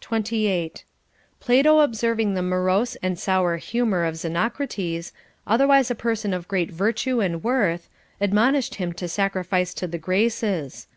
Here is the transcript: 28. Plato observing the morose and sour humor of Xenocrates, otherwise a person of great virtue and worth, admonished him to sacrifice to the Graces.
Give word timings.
28. 0.00 0.84
Plato 1.38 1.78
observing 1.78 2.34
the 2.34 2.42
morose 2.42 2.96
and 2.96 3.16
sour 3.16 3.58
humor 3.58 4.02
of 4.04 4.16
Xenocrates, 4.16 5.12
otherwise 5.46 5.88
a 5.88 5.94
person 5.94 6.34
of 6.34 6.48
great 6.48 6.72
virtue 6.72 7.20
and 7.20 7.44
worth, 7.44 7.88
admonished 8.20 8.74
him 8.74 8.92
to 8.94 9.06
sacrifice 9.06 9.72
to 9.72 9.86
the 9.86 9.98
Graces. 9.98 10.88